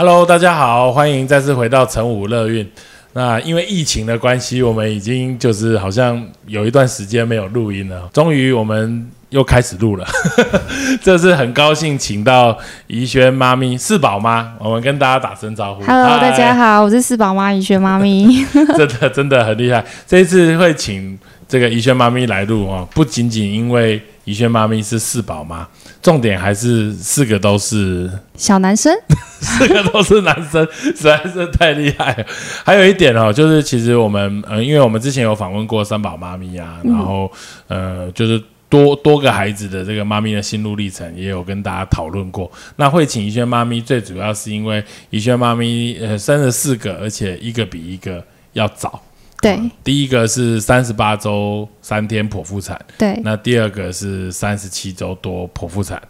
[0.00, 2.64] Hello，大家好，欢迎再次回到成武乐运。
[3.14, 8.08] 那因为疫情的关系，我们已经就是好像有一段时间没有录音了。
[8.12, 10.06] 终于我们又开始录了，
[11.02, 15.82] 这次很高兴请到怡轩妈咪四宝妈，我们跟大家打声招呼。
[15.82, 18.46] Hello，大家好，我是四宝妈怡轩妈咪。
[18.78, 19.84] 真的真的很厉害。
[20.06, 21.18] 这一次会请
[21.48, 25.66] 这个怡轩妈咪来录哦，不仅仅因为怡轩妈咪是四宝妈，
[26.02, 28.94] 重点还是四个都是小男生，
[29.40, 32.26] 四个都是男生，实在是太厉害了。
[32.64, 37.30] 还有一点哦，就是其实我们呃，因为我们之前有访问过三宝妈咪啊，然后
[37.68, 38.42] 呃，就是。
[38.70, 42.52] 多多个孩子的这个妈咪的心路历程，也有跟大家讨论过。
[42.76, 49.02] 那会请怡轩妈咪，最主要是因为怡轩妈咪呃生了四个，而且一个比一个要早。
[49.40, 49.58] 对。
[49.82, 53.20] 第一个是三十八周三天剖腹产，对。
[53.22, 56.00] 那第二个是三十七周多剖腹产，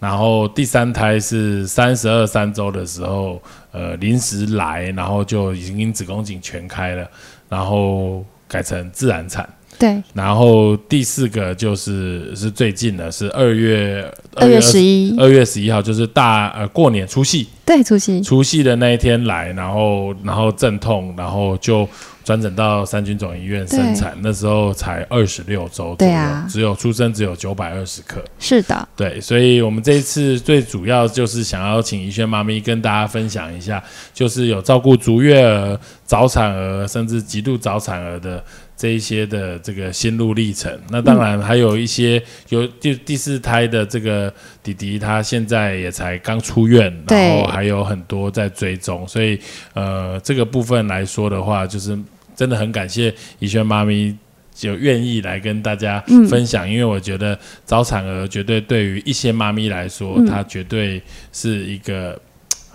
[0.00, 3.40] 然后第三胎是三十二三周的时候，
[3.72, 7.08] 呃，临时来，然后就已经子宫颈全开了，
[7.48, 9.48] 然后改成自然产。
[9.76, 21.88] 对，然后第四个就是是最近的，是二月二月十一，二月十一号，就是大呃过年除夕，对，除夕，除夕的那一天来，然后然后阵痛，然后就
[22.24, 26.46] 转诊到三军总医院生产，那时候才二十六周左右，对啊。
[26.48, 38.42] 只有出生只有九百二十克，是的，对，所以我们这一次最主要就是想要请怡轩妈咪跟大家分享一下，就是有照顾足月儿、早产儿，甚至极度早产儿的。
[38.76, 44.30] 这一些的这个心路历程，那当然还有一些有第第四胎的这个
[44.64, 49.38] 弟弟，他现在也才刚出院，然后还有很多在追踪，所以
[49.74, 51.96] 呃这个部分来说的话，就是
[52.34, 54.16] 真的很感谢怡轩妈咪
[54.54, 61.02] 就愿意来跟大家嗯分享，因为我觉得早产儿绝对对于一些妈咪来说，嗯她绝对
[61.32, 62.20] 是一个。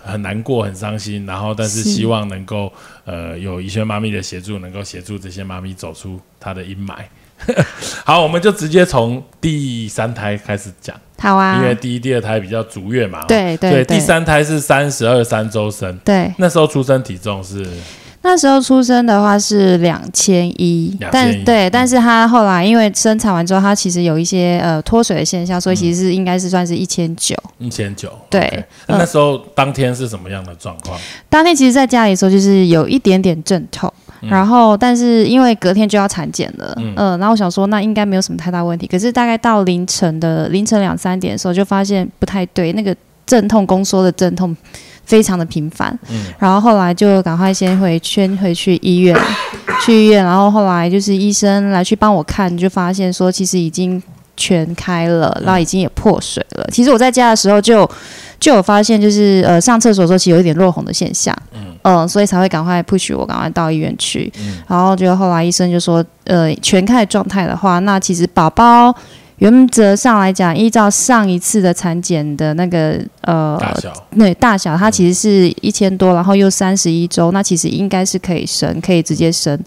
[0.02, 2.72] 很难过，很伤心，然后但是是希望能够
[3.04, 6.94] 呃有怡轩妈咪的协助，能够协助这些妈咪走出她的阴霾。
[8.06, 13.22] 好，我们就直接从第三胎开始讲，好啊因，为第一、第二胎比较足月嘛。
[13.26, 17.62] 对对，对第三胎是三十二三周生，对，那时候出生体重是
[18.22, 27.34] 那时候出生的话是两千一，2100但对，但是他后来因为生产完之后，他其实有一些呃脱水的现象，所以其实是应该是算是一千九。
[27.58, 28.12] 一千九。
[28.28, 30.98] 对那那时候当天是什么样的状况？
[31.28, 33.92] 当天其实在家里的时候，就是有一点点阵痛。
[34.28, 38.86] 然后，但是因为隔天就要产检了，嗯嗯、然后我想说那应该没有什么太大问题。
[38.86, 42.94] 可是大概到凌晨的凌晨两三点的时候，就发现不太对，那个
[43.24, 44.54] 阵痛宫缩的阵痛
[45.10, 45.98] 非常的频繁。
[46.08, 49.16] 嗯然后后来就赶快先回先回去医院，
[49.84, 54.00] 去医院，然后后来就是医生来去帮我看，就发现说其实已经
[54.36, 56.64] 全开了，然后已经也破水了。
[56.72, 57.88] 其实我在家的时候就
[58.38, 61.36] 就有发现，就是呃上厕所的时候其实有一点落红的现象，
[61.82, 64.32] 嗯、所以才会赶快 push 我赶快到医院去。
[64.68, 68.94] 然后就后来医生就说，呃全开的状态的话，那其实宝宝。
[69.40, 79.58] 原则上来讲，依照上一次的产检的那个呃大小对大小，它其实是一千多，然后又三十一周，那其实应该是可以生，可以直接生。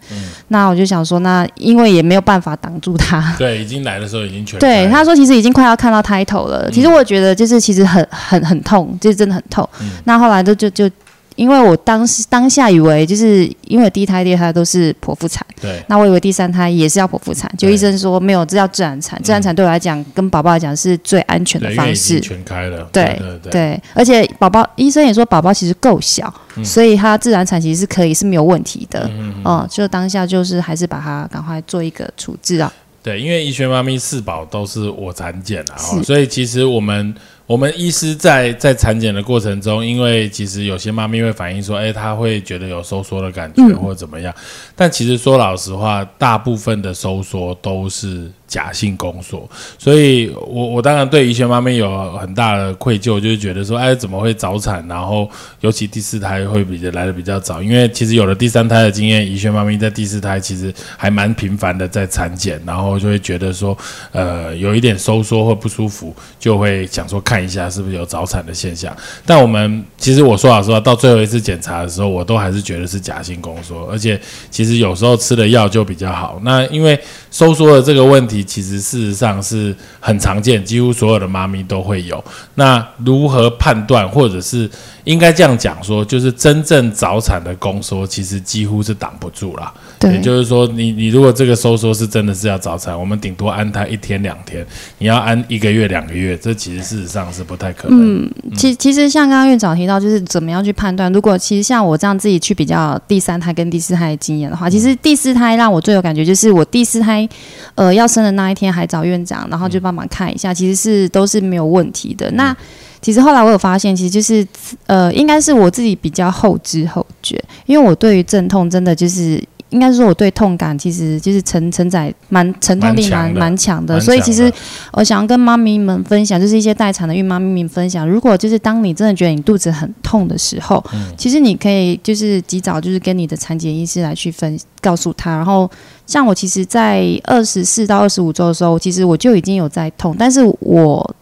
[0.50, 3.35] 那我就想说，那因为也没有办法挡住它。
[3.38, 6.69] 对，已经来的时候已经全对，他说其实已经快要看到胎头了。
[6.72, 9.67] 其实我觉得就是其实很很很痛，就是真的很痛。
[10.03, 10.88] 那后来就就就，
[11.35, 19.21] 因为我当时当下以为就是因为第一胎、第二胎都是剖腹产，对那我以为第三胎也是要剖腹产，就医生说没有，这叫自然产。
[19.23, 22.19] 自然产对我来讲，跟宝宝来讲是最安全的方式。
[22.19, 22.88] 全开了。
[22.91, 23.19] 对
[23.51, 29.09] 对而且宝宝医生也说宝宝其实够小，所以他自然产其实是可以是没有问题的。
[29.46, 32.72] 嗯就当下就是还是把它赶快做一个处置啊。
[33.02, 37.13] 对，因为医学妈咪四宝都是我产检啊，所以其实我们
[37.45, 43.75] 我们医师在在产检的过程中，因为其实有些妈咪会反映说，哎，她会觉得有收缩的感觉、嗯。
[43.75, 44.34] 或者怎么样，
[44.75, 54.85] 但其实说老实话，大部分的收缩都是假性宫缩，所以我我当然对医学妈咪有很大的愧疚，就是觉得说，哎，怎么会早产？
[54.87, 55.29] 然后
[55.61, 63.78] 尤其第四胎会比较来的比较早，因为其实有了第三胎的经验，医学妈咪在第四胎其实还蛮频繁的在产检，然后就会觉得说，
[64.11, 68.96] 呃，有一点收缩或不舒服，就会想说看看一下是不是有早产的现象。
[69.26, 74.22] 但我们其实我说老实话，到最后一次检查的时候，我都还是觉得是假性宫缩，而且
[74.52, 76.40] 其实有时候吃的药就比较好。
[76.44, 77.00] 那因为
[77.32, 82.24] 收缩的这个问题，其实事实上是很常见，几乎所有的妈咪都会有。
[82.53, 84.70] 那如何判断，或者是
[85.03, 89.73] 应该这样讲说，就是真正早产的宫缩，其实几乎是挡不住啦。
[90.00, 94.66] 对也就是说，你你如果这个收缩是真的是要早产，我们顶多安胎一天两天，
[94.97, 98.23] 你要安一个月两个月，这其实事实上是不太可能。
[98.23, 101.11] 嗯，其其实像刚刚院长提到，就是怎么样去判断。
[101.11, 107.28] 如果其实像我这样自己去比较第三胎跟第四胎的经验的话，其实第四胎让我最有感觉，就是我第四胎
[107.76, 112.29] 呃要生的那一天还找院长，然后就帮忙看一下，其实是都是没有问题的。
[112.32, 112.56] 那
[113.03, 114.44] 其实后来我有发现，其实就是
[114.88, 119.40] 呃，应该是我自己比较后知后觉，因为我对于阵痛真的就是。
[119.70, 124.53] 应该是说，我对痛感其实就是承承载蛮承痛力蛮蛮强的的，所以其实
[124.91, 135.67] 我想要跟妈咪们分享，就是一些待产的孕妈咪们分享，如果就是当你真的觉得你肚子很痛的时候，嗯其实你可以就是及早就是跟你的产检医师来去分告诉他，然后
[136.06, 141.16] 像我其实，在二十四到二十五周的时候，其实我就已经有在痛，但是我。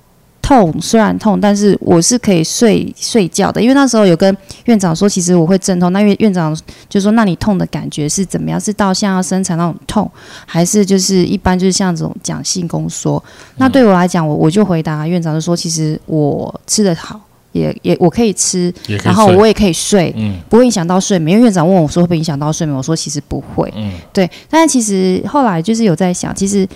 [0.52, 5.94] 痛虽然痛，但是我是可以睡睡觉的，因为那时候有跟院长说，其实我会阵痛。
[5.94, 6.54] 那院院长
[6.90, 8.60] 就说，那你痛的感觉是怎么样？
[8.60, 10.12] 是到像要生产那种痛，
[10.46, 13.24] 还是就是一般就是像这种讲性宫缩？
[13.56, 17.18] 那对我来讲，我我就回答院长就说，其实我吃的好，
[17.54, 21.38] 也也我可以吃，可以然后我也可以睡，嗯不会影响到睡眠。
[21.38, 23.72] 因为院长问我说会不会影响到睡眠，我说其实不会。
[23.78, 26.68] 嗯对，但是其实后来就是有在想，其实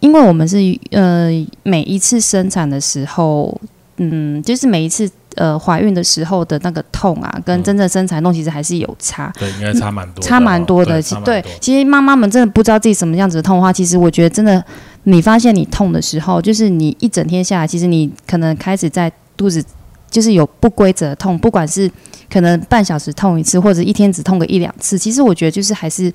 [0.00, 0.58] 因为我们是
[0.92, 1.28] 呃
[1.62, 3.60] 每一次生产的时候，
[3.96, 9.32] 嗯，就是每一次呃怀孕的时候的那个痛啊，跟真正生产痛其实还是有差。
[9.38, 14.64] 对，应该差蛮多哦，差蛮多的，对其实妈妈们真的不知道自己什么样子的痛的话，其实我觉得真的，
[15.02, 19.64] 你发现你痛的时候，就是你一整天下来，其实你可能开始在肚子
[20.08, 21.90] 就是有不规则痛，不管是
[22.30, 26.12] 可能半小时痛一次，或者一天只痛个一两次，其实我觉得就是还是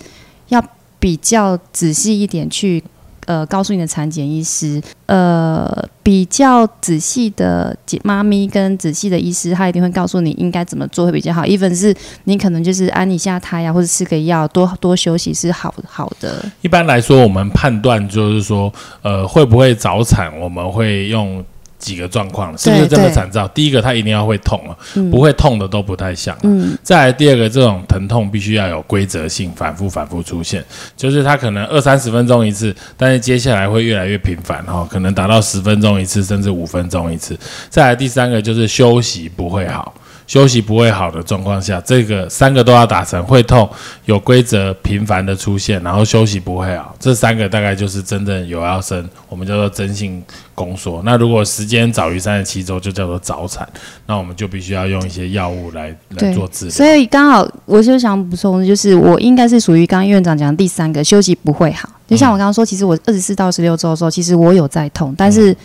[0.48, 0.64] 要
[1.00, 2.82] 比较仔细一点去。
[3.26, 5.72] 呃，告诉你的产检医师，呃，
[6.02, 11.44] 比较仔细的姐妈咪跟仔细的医师，他一定会告诉你应该怎么做会比较好。
[11.44, 16.44] even 是你可能就是安一下胎呀，或者吃个药，多多休息是好好的。
[16.62, 18.72] 一般来说，我们判断就是说，
[19.02, 21.44] 呃，会不会早产，我们会用
[21.84, 23.46] 几个状况了，是不是真的惨照？
[23.50, 26.40] 第一个，它一定要会痛啊，嗯不会痛的都不太像啊。
[26.44, 30.64] 嗯再来第二个，这种疼痛必须要有规则性，反复反复出现，
[30.96, 37.38] 就是它可能二三十分钟一次，但是接下来会越来越频繁哈、哦，可能达到十分钟一次，甚至五分钟一次。
[37.70, 39.94] 再来第三个就是休息不会好。
[40.26, 43.70] 休息不会好的状况下，这个三个都要达成，会痛、
[44.06, 50.24] 有规则、频繁的出现，然后休息不会好，这三个大概就是真正有要生，我们叫做真性
[50.56, 51.02] 宫缩。
[51.04, 53.68] 那如果时间早于三十七周，就叫做早产，
[54.06, 56.74] 那我们就必须要用一些药物来来做治疗。
[56.74, 61.90] 所以刚好我就想补充就是，我应该是属于刚刚院长讲第三个，休息不会好。
[62.08, 65.56] 就像我刚刚说，其实我二十四到十六周的时候，其实我有在痛，但是。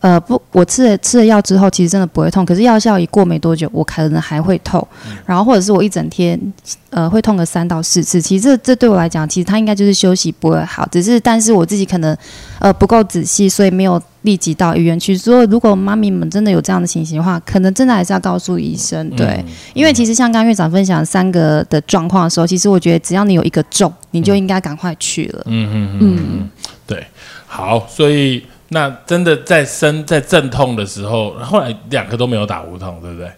[0.00, 2.44] 呃不，我吃了吃了药之后，其实真的不会痛。
[2.44, 4.86] 可是药效一过没多久，我可能还会痛，
[5.26, 6.40] 然后或者是我一整天，
[6.90, 8.20] 呃，会痛个三到四次。
[8.20, 12.16] 其实这这对我来讲，其实它应该就是休息不会好，只是但是我自己可能
[12.58, 15.16] 呃不够仔细，所以没有立即到医院去。
[15.16, 19.26] 所以如果妈咪们真的有这样的情形的话，可能真的还是要告诉医生，对。
[19.26, 25.42] 嗯因为其实像刚刚院长分享三个的状况的时候，其实我觉得只要你有一个重，你就应该赶快去了。
[25.46, 26.50] 嗯嗯嗯嗯，
[26.86, 27.06] 对，
[27.46, 33.30] 好，所以那真的在生在阵痛的时候，后来两个都没有打无痛，对不对？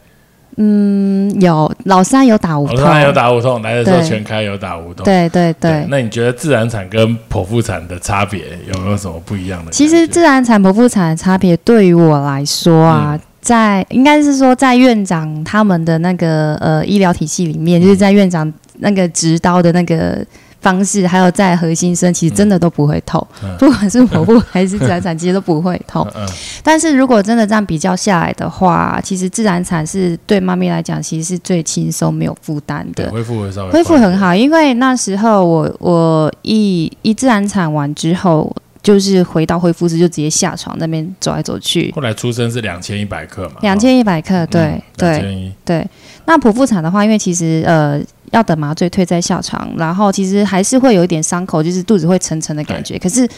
[0.57, 5.05] 嗯，有老三有打无痛，老三有打无痛，来的时候全开有打无痛。
[5.05, 5.87] 对对对。
[5.89, 9.71] 那你觉得自然产跟剖腹产的差别有没有什么不一样的？
[9.71, 20.23] 其实自然产、剖腹产的差别，对于我来说啊，嗯在应该是说在院长他们的那个呃医疗体系里面，就是在院长那个执刀的那个
[20.61, 26.07] 方式，还有在核心生，其实真的都不会痛，嗯不管是剖腹还是自然产，其实都不会痛。
[26.15, 26.27] 嗯
[26.63, 33.11] 但是如果真的这样比较下来的话，其实自然产是对妈咪来讲，其实是最轻松、没有负担，的。
[33.11, 33.97] 恢复会稍微恢复。
[33.97, 45.87] 很好，因为那时候我我一一自然产完之后，就是回到恢复室就直接下床那边走来走去，后来出生是两千一百克嘛，两千一百克，对、两对对。
[46.27, 48.01] 那剖腹产的话，因为其实呃
[48.31, 52.99] 要等麻醉退再下床，然后其实还是会有一点伤口，就是肚子会沉沉的感觉。
[52.99, 53.29] 可是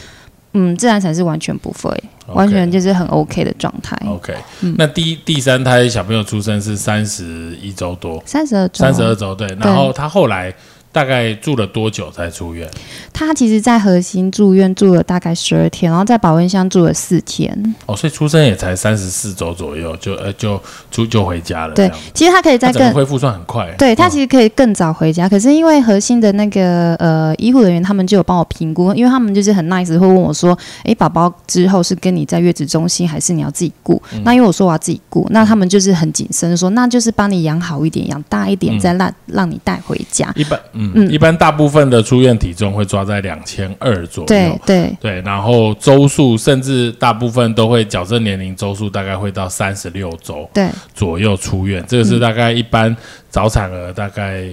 [0.53, 3.97] 嗯，自然产是完全不会，完全就是很 OK 的状态。
[4.07, 4.35] OK。
[4.61, 10.53] 嗯那第第三胎小朋友出生是三十一周多，三十二周，三十二周对，然后他后来
[10.93, 12.69] 大概住了多久才出院？
[13.11, 17.51] 他其实，在核心住院住了大概十二天，然后在保温箱住了四天。
[17.87, 21.73] 哦，所以出生也才三十四周左右，就呃就出就回家了。
[21.73, 23.73] 对，其实他可以在更恢复算很快。
[23.77, 33.99] 对他其实可以更早回家，可是因为核心的那个呃医护人员他们就有帮我评估，因为他们就是很 nice 会问我说，哎，宝宝之后是跟你在月子中心，还是你要自己顾？
[34.23, 40.31] 那因为我说我要自己顾，那他们就是很谨慎说，那就是帮你养好一点，养大一点，再让让你带回家。
[40.35, 40.59] 一般
[40.93, 52.95] 嗯，一般大部分的出院体重会抓在两千二左右，对对对，然后周数甚至大部分都会矫正年龄周数大概会到三十六周对左右出院，这个是大概一般
[53.29, 54.45] 早产儿大概。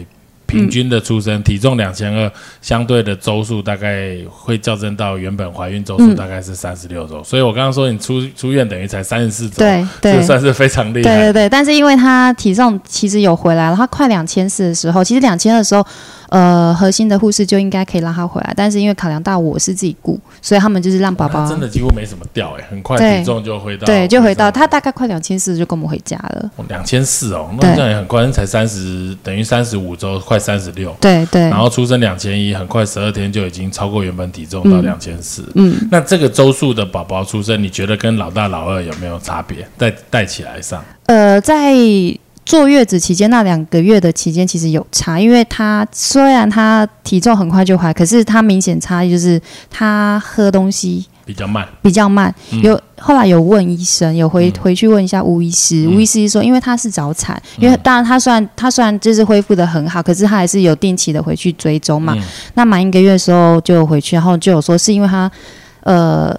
[0.47, 2.29] 平均的出生体重两千二，
[2.61, 11.03] 相对的周数大概会校正到原本怀孕周数大概是三十六周，所以我刚刚说你出出院等于才三十四周，对对，算是非常厉害。
[11.03, 15.87] 对对对，但是因为他体重其实有回来了，他快两千四的时候，其实两千的时候。
[16.31, 26.51] 呃，核心的护士就应该可以让他回来，但是因为考量到我是自己顾，所以他们就是让宝宝真的几乎没什么掉哎，很快体重就回到对，就回到他大概快两千四就跟我们回家了。
[26.69, 30.97] 两千四哦，那这样也很快，才三十等于三十五周，快三十六。
[31.01, 31.43] 对对。
[31.43, 35.45] 然后出生两千一，很快十二天就已经超过原本体重到两千四。
[35.57, 35.77] 嗯。
[35.91, 39.67] 那这个周数的宝宝出生，你觉得跟老大老二有没有差别？
[39.77, 40.85] 带带起来上？
[41.07, 41.75] 呃，在。
[42.47, 52.35] 坐月子期间那两个月的期间其实有差，因为他虽然他体重很快就怀，可是他明显差异就是他喝东西比较慢，比较慢。
[52.63, 62.17] 有后来有问医生，有回回去问一下吴医师，吴医师说，因为他是早产，因为当然他虽然他虽然就是恢复的很好，可是他还是有定期的回去追踪嘛。
[62.55, 65.31] 那满一个月的时候就回去，然后就有说是因为他
[65.83, 66.37] 呃。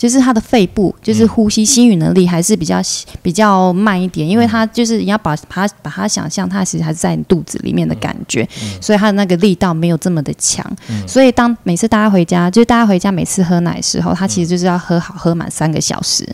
[0.00, 2.80] 就是他的肺部，就是呼吸、吸吮能力还是比较
[3.20, 8.48] 比较慢一点，因为他就是你要把他把他想象，他其实还是在你肚子里面的感觉，
[8.80, 10.64] 所以他的那个力道没有这么的强。
[11.06, 16.26] 所以当每次大家回家，就是大家回家每次喝奶的时候，他其实就是要喝好喝满三个小时。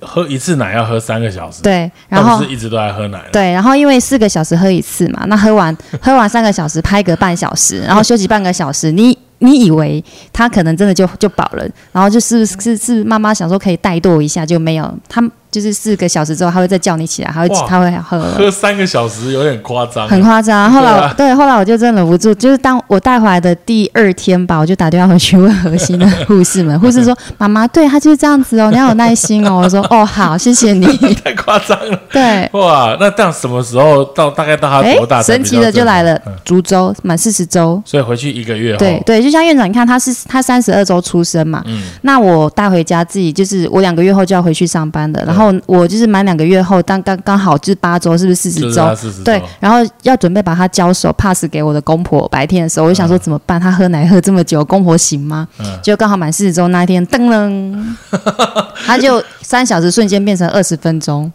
[0.00, 3.20] 喝一次奶要喝三个小时，对，然后是一直都在喝奶。
[3.32, 9.18] 对，然后因为四个小时喝一次嘛，那喝完 喝完三个小时，拍个半小时，然后休息半个小时，你。
[9.42, 15.22] 你以为他可能真的就就饱了，然后就是是是妈妈想说可以怠惰一下，就没有他。
[15.52, 20.72] 就是四个小时之后，他会再叫你起来，他会他会喝喝三个小时，有点夸张，很夸张。
[20.72, 30.86] 后来对，后来我就真忍不住，就是当我带回来的第二天吧，我就打电话回去问核心的护士们，护士说：“妈妈，对他就是这样子哦，你要有耐心哦。”我说：“哦，好，谢谢你。
[31.22, 32.00] ”太夸张了。
[32.10, 34.30] 对，哇，那这样什么时候到？
[34.30, 35.22] 大概到他多大？
[35.22, 38.74] 神奇的就来了，足周满四十周，所以回去一个月。
[38.78, 45.41] 对对，就像院长，你看他是他三十二周出生嘛，嗯，那我带回家自己就是我两个月后就要回去上班的，然后。
[45.42, 48.88] 后我就是满两个月后，当刚刚好就是八周，是不是四十周？
[49.24, 52.28] 对，然后要准备把它交手 pass 给我的公婆。
[52.28, 53.60] 白天的时候，我就想说怎么办？
[53.60, 55.48] 他喝奶喝这么久，公婆行吗？
[55.82, 57.84] 就刚好满四十周那一天，噔噔，
[58.86, 61.30] 他就三小时瞬间变成二十分钟，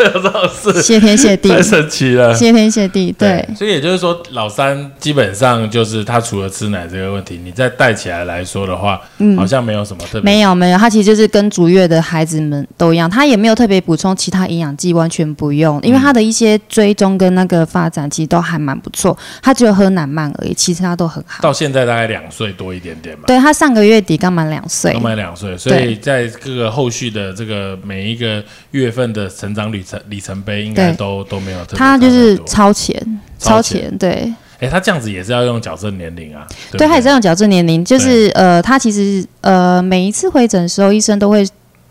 [0.82, 3.12] 谢天谢地，太神奇了，谢天谢地。
[3.12, 10.22] 对，所以也就是说，老三基本上就是他除了吃奶这个问题，你再带起来来说的话，嗯，好像没有什么特别。
[10.22, 13.35] 没有没有，他其实就是跟足月的孩子们都一样，他也。
[13.36, 19.16] 没有特别补充其他营养剂，完全不用，因为他的一些追踪跟那个发展其实都还蛮不错。
[19.42, 21.42] 他只有喝奶慢而已，其他都很好。
[21.42, 23.24] 到现在大概两岁多一点点吧。
[23.26, 31.64] 对他上个月底刚满两岁，刚满两岁，所以在各个后续的这个每一个月份的成长里程里程碑，应该都都没有。
[31.66, 34.32] 他就是超前，超前，对。
[34.58, 36.46] 哎，他这样子也是要用矫正年龄啊？
[36.72, 41.46] 对，他也是用矫正年龄，就是呃，他其实呃，每一次回诊的时候，医生都会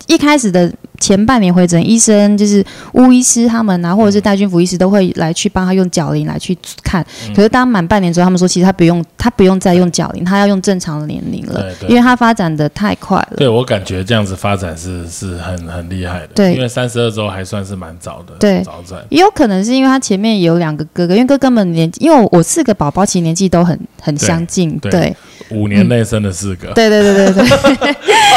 [0.06, 0.72] 一开始的。
[1.00, 7.04] 前半年回诊，医生就是巫医师他们啊，或者是戴军福医师都会来去帮他用脚铃来去看。
[7.34, 13.36] 可是当满半年之后，他们说其实他不用，他不用再用脚铃，他要用正常的年龄了，因为他发展的太快了。
[13.36, 16.28] 对我感觉这样子发展是是很很厉害的。
[16.34, 18.34] 对，因为三十二周还算是蛮早的。
[18.38, 24.78] 对，早在也有可能是因为他前面有两个哥哥，因为哥哥们年纪，因为我四个宝宝其实年纪都很很相近。
[24.78, 25.14] 对，
[25.50, 26.72] 五年内生了四个。
[26.72, 27.44] 对对对对对，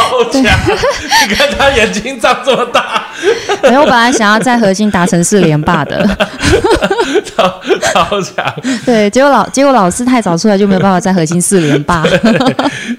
[0.19, 0.41] 好强！
[0.41, 3.05] 你看他眼睛长这么大。
[3.63, 6.03] 没有，我本来想要在核心达成四连霸的，
[7.35, 8.53] 超超强。
[8.85, 12.03] 对，结果老结果老师太早出来，就没有办法在核心四连霸。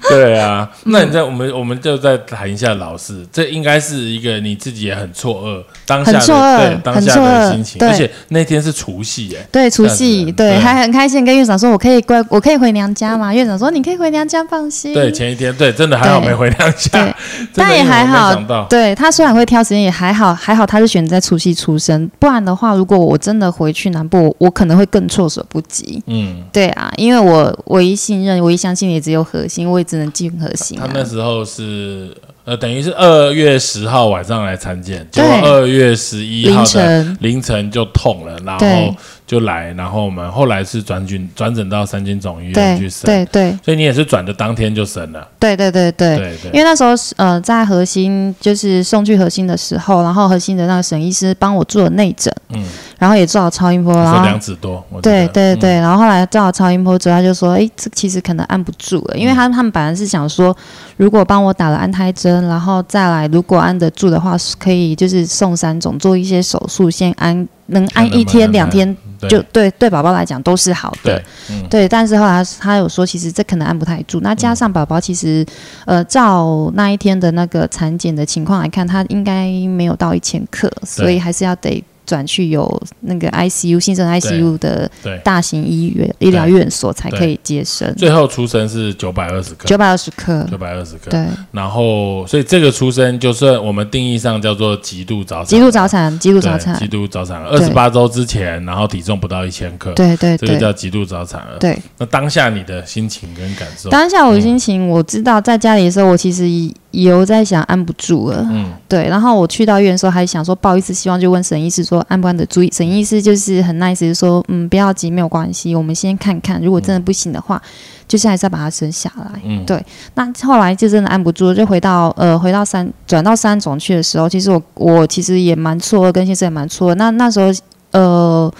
[0.07, 13.33] 对啊，那你在我们我们就再谈一下老师，这应该是一个你自己也很错愕当下对当下的心情，而且那天是除夕耶，对除夕，对还很开心，跟院长说我可以乖，我可以回娘家吗？
[13.33, 14.93] 院长说你可以回娘家，放心。
[14.93, 17.15] 对，前一天对真的还好没回娘家，对，
[17.55, 18.35] 但也还好，
[18.69, 26.01] 对他虽然会挑时间，也还好，还好他是选择在除夕出生，不然的话，如果我真的回去南部，我可能会更措手不及。
[26.07, 30.87] 嗯，对啊，因为我唯一信任、唯一相信的也只有核心，我也只能进核心、啊。
[30.87, 38.95] 他那时候是呃，等于是二月十号晚上来参见，结果二月十一号凌的晨，凌晨就痛了，然后
[39.27, 46.17] 就来，然后我们后来是转诊转诊到三军总医院去生，对对所以你也是转的当天就生了，对对对对。
[46.17, 52.63] 对对，因为那时候是呃在核心就是送去核心的时候，然后核心的那个沈医师帮我做了内诊，嗯，
[52.99, 60.55] 然后也做好超音波，然后两指多，对对对，然后后来做了超音波之后，他就说：“哎，这其实可能按不住了，因为他他们本来是想说，
[60.97, 68.95] 如果帮我打了安胎针，然后再来如果按得住的话，是可以就是送三种做一些手术，先安能安一天两天，
[69.29, 71.15] 就对对宝宝来讲都是好的。
[71.15, 74.19] 对。，嗯，对，但是后来他有说，其实这可能按不太住。
[74.21, 75.45] 那加上宝宝其实，
[75.85, 84.89] 呃，照那一天的那个产检的情况来看，他应该没有到一千克，所以还是要得转去有那个 ICU 新生 ICU 的
[85.23, 90.45] 大型医院医疗院所才可以接生，最后出生是九百二十克，九百二十克。
[90.51, 96.79] 九百二十克，对，然后所以这个出生就算我们定义上叫做极度早产，极度早产，极度，早产。
[96.79, 101.57] 极，度早产，二十八周之前，然后体重不到一千克，对对这个叫极度早产儿。
[101.59, 101.77] 对。
[101.97, 103.89] 那当下你的心情跟感受？
[103.89, 106.47] 当下我的心情，我知道在家里的时候，我其实
[106.91, 109.07] 有在想按不住了，嗯，对。
[109.07, 112.61] 然后我去到医院的时候，还想说不好意思，希望就问沈医师说按不按得住。
[112.71, 117.61] 沈医师就是很 nice，就说嗯不要急，没有关系，我们先看看，如果真的不行的话，
[118.07, 119.41] 就是还是要把它生下来。
[119.45, 119.83] 嗯对。
[120.15, 126.95] 那后来就真的按不住，就回到呃回到三转到三总去的时候，其实我我其实也蛮错愕，跟先生也蛮错愕。
[126.95, 127.47] 那那时候
[127.91, 128.53] 呃，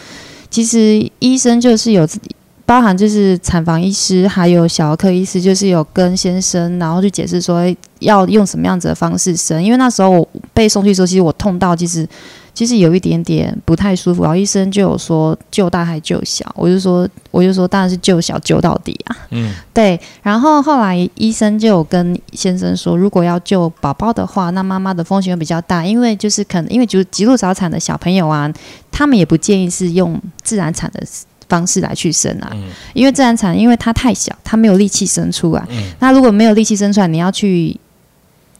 [0.50, 2.36] 其实医生就是有自己。
[2.72, 7.62] 包含就是产房医师还有小儿科医师，就是有跟先生，然后去解释说
[8.00, 9.62] 要用什么样子的方式生。
[9.62, 12.08] 因为那时候我被送去的时候，其实我痛到其实
[12.54, 19.18] 其实有一点点不太舒服，然后医生就有说救大还救小，我就说我就说当然是救小救到底啊。
[19.32, 28.50] 嗯，对，然后后来医生就有跟先生说，如果要救宝宝的话，那妈妈的风险会比较大，因为就是可能因为就是极度早产的小朋友啊，
[28.90, 31.04] 他们也不建议是用自然产的
[31.52, 32.70] 方式来去生啊，嗯。
[32.94, 35.62] 因为自然产因为它太小，它没有力气生出来。
[35.70, 35.92] 嗯。
[36.00, 37.78] 那如果没有力气生出来，你要去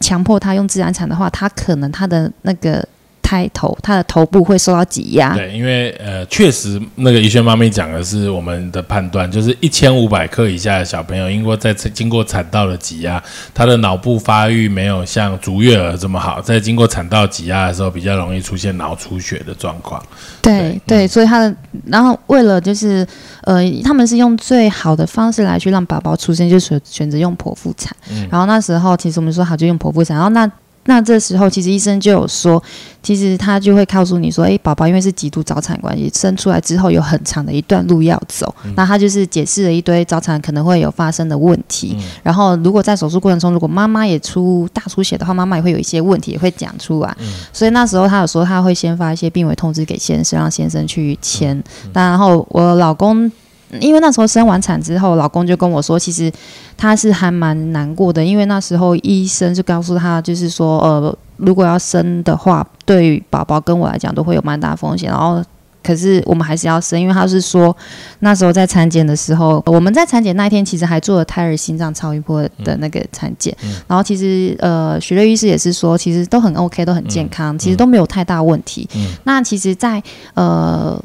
[0.02, 2.86] 强迫它用自然产的话，它可能它的那个
[3.32, 5.34] 胎头，他的头部会受到挤压。
[5.34, 20.04] 对，因为呃，确实那个怡轩妈咪讲的是我们的判断，就是一千五百克以下的小朋友，因为在经过产道的挤压，他的脑部发育没有像足月儿这么好，在经过产道挤压的时候，比较容易出现脑出血的状况。
[20.42, 23.08] 对对对，所以他的，然后为了就是
[23.44, 27.96] 呃，他们是用最好的方式来去让宝宝出生，就选选择用剖腹产。
[28.10, 30.52] 嗯然后那时候其实我们说好就用剖腹产，然后那。
[30.86, 32.62] 那这时候，其实医生就有说，
[33.04, 38.54] 其实他就会告诉你说，诶，宝宝因为是极度早产关系，生出来之后有很长的一段路要走。
[38.76, 41.96] 那他就是解释了一堆早产可能会有发生的问题。
[42.00, 47.16] 嗯然后，如果在手术过程中，如果妈妈也出大出血的话，妈妈也会有一些问题，也会讲出来。
[47.54, 51.64] 所以那时候他有说他会先发一些病危通知给先生，让先生去签。
[51.94, 53.32] 那然后我老公。
[53.80, 56.32] 因为那时候生完产之后，老公就跟我说，其实
[56.78, 65.10] 他是还蛮难过的，因为那时候医生就告诉他，就是说，呃，如果要生的话，对于宝宝跟我来讲都会有蛮大风险。
[65.10, 65.42] 然后，
[65.84, 67.76] 可是我们还是要生，因为他是说
[68.20, 73.56] 那时候在产检的时候，我们在产检那一天其实还做了胎儿心脏超音波的那个产检，
[73.88, 78.90] 然后其实呃，徐瑞医师也是说，其实都很 OK，都很健康，其实都没有太大问题。
[78.96, 80.04] 嗯那其实在，
[80.34, 81.02] 呃。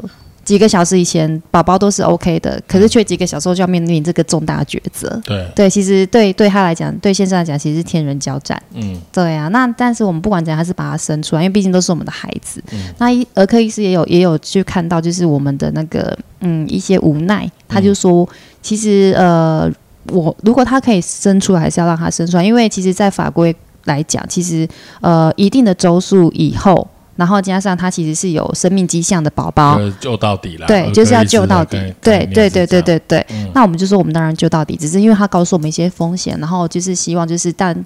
[0.46, 5.20] 几个小时以前，宝宝都是 OK 的，可是却几个小时后就要面临这个重大抉择。
[5.24, 8.62] 对，对，其实对对他来讲，对先生来讲，其实是天人交战。
[8.72, 12.62] 嗯对啊，那但是我们不管怎样，还是把他生出来，因为毕竟都是我们的孩子。
[12.72, 18.26] 嗯那医儿科医师也有也有去看到，就是我们的那个嗯一些无奈，他就说，
[18.62, 19.68] 其实呃，
[20.12, 23.52] 我如果他可以生出来，还是要让他生出来，因为其实，在法规
[23.86, 24.68] 来讲，其实
[25.00, 26.86] 呃一定的周数以后。
[27.16, 30.66] 然后加上他其实是有生命迹象的宝宝，救到底了。
[30.66, 31.76] 对，就是要救到底。
[32.00, 37.84] 对对对对对，对那我们就说，我们当然救到底，只是因为他告诉我们一些风险，然后就是希望就是，但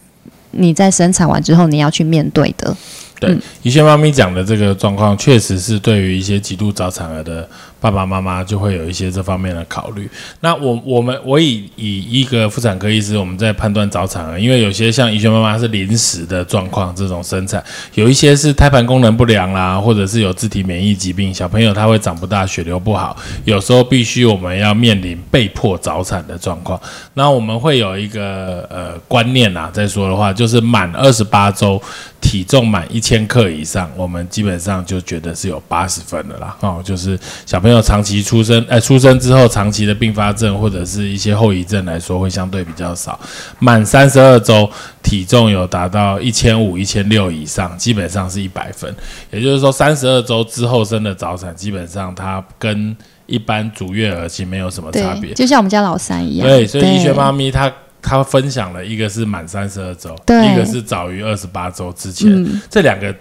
[0.50, 2.76] 你在生产完之后，你要去面对的。
[3.20, 7.46] 对，宜轩妈咪讲的这个状况，确实是对于一些极度早产儿的
[7.80, 10.08] 爸爸妈妈就会有一些这方面的考虑。
[10.40, 17.62] 那我我们我以以一个妇产科医师，我们在判断早产儿，因为有些像宜轩妈妈是临时的状况，这种生产
[17.94, 26.78] 有一些是胎盘功能不良啦，或者是有自体免疫疾病，小朋友他会长不大，血流不好，有时候必须我们要面临被迫早产的状况。
[27.14, 31.80] 那我们会有一个呃观念啊，再说的话就是满二十八周。
[32.20, 36.56] 体重满一千克以上，我们基本上就觉得是有八十分的啦。
[36.60, 43.18] 哦，就是小朋友长期出生，哎，出生之后长期的并发症或者是一些后遗症来说，会相对比较少。
[43.58, 44.70] 满三十二周，
[45.02, 48.94] 体重有达到一千五、一千六以上，基本上是一百分。
[49.30, 56.46] 也就是说，三十二周之后生的早产，基本上它跟一般足月儿其实没有什么差别，就像我们家老三一样。
[56.46, 57.72] 对，所以医学妈咪她。
[58.02, 62.46] 他分享了一个是满三十二周，一个是早于二十八周之前。
[62.68, 63.14] 这两个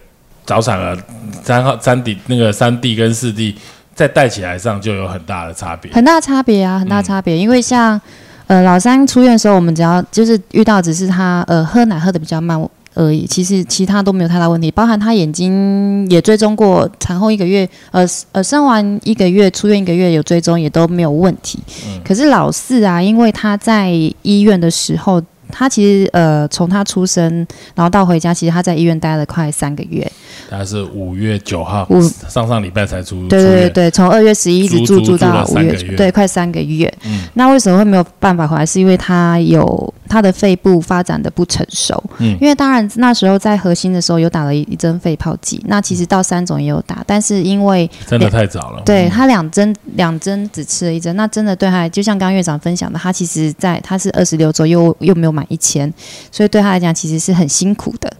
[0.46, 0.98] 早产儿，
[1.44, 3.56] 三号三弟那个三弟跟四弟
[3.94, 7.38] 在带起来上就有很大的差别，很大差别啊，很大差别。
[7.38, 8.00] 因为像
[8.48, 12.60] 呃老三出院的时候，我们只要就是遇到只是他呃喝奶喝的比较慢。
[12.94, 21.60] 而已，其实其他都没有太大问题，包含他眼睛也追踪过，产后一个月，呃呃，生完一个月出院一个月有追踪，也都没有问题。
[22.04, 25.22] 可是老四啊，因为他在医院的时候。
[25.52, 27.26] 他其实呃，从他出生
[27.74, 30.08] 然后到回家，其实他在医院待了快三个月。
[30.50, 31.88] 他是五月九号，
[32.28, 33.28] 上上礼拜才出。
[33.28, 36.94] 对对对对，从二月十一一直住住到五月，对，快三个月。
[37.06, 37.24] 嗯。
[37.34, 38.66] 那为什么会没有办法回来？
[38.66, 42.04] 是因为他有他的肺部发展的不成熟。
[42.20, 42.38] 嗯。
[42.42, 48.82] 因为当然那时候在核心的时候有打了一针肺泡剂，那其实到三种也有打，但是因为真的太早了。
[48.86, 55.30] 对他两针两针只吃了一针，那真的对他就像刚刚院长分享的，他其实在他是二十六周又又没有。
[55.30, 55.94] 满一千，
[56.32, 58.12] 所以对他来讲其实是很辛苦的。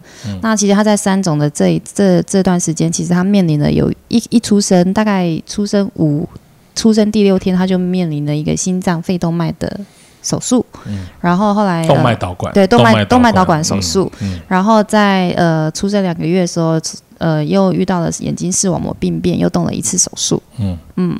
[0.42, 6.28] 那其实他在三种的这这这段时间，其实他面临了有一一出生，大概出生五
[6.74, 9.80] 出生第六天，他就面临了一个心脏肺动脉的
[10.22, 10.64] 手术。
[10.86, 14.10] 嗯，然后后来动脉导管对动脉动脉导管手术。
[14.20, 16.80] 嗯，然后在呃出生两个月的时候，
[17.18, 20.42] 呃又遇到了眼睛视网膜病变，又动了一次手术。
[20.58, 21.18] 嗯嗯。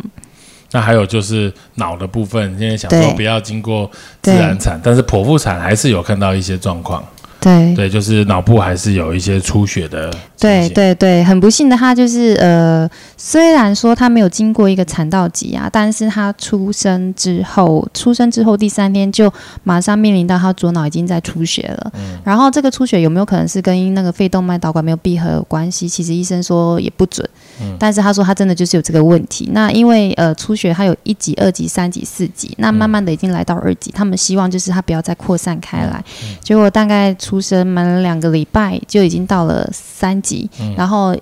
[0.73, 3.91] 那还有就是脑的部分，现在想说不要经过
[4.23, 7.03] 自然产，但是剖腹产还是有看到一些状况。
[7.41, 10.13] 对对，就是脑部还是有一些出血的。
[10.39, 19.33] 对对对，很不幸的，他就是呃，虽然说他没有经过一个产道挤压，但是他出生之后，出生之后第三天就
[19.65, 21.93] 马上面临到他左脑已经在出血了。
[21.95, 22.19] 嗯。
[22.25, 25.89] 然后这个出血有没有可能是跟那个肺动脉导管没有闭合有关系？
[25.89, 27.29] 其实医生说也不准。
[27.61, 27.77] 嗯。
[27.79, 29.49] 但是他说他真的就是有这个问题。
[29.53, 36.05] 那因为呃出血他有一级、二级、三级、四级，那慢慢的已经来到二级，他们希望就是他不要再扩散开来。
[36.43, 37.15] 结果大概。
[37.21, 41.15] 出生满两个礼拜就已经到了三级，然后